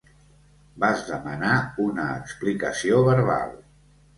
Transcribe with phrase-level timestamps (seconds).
[0.83, 1.53] Vas demanar
[1.85, 3.55] una explicació verbal.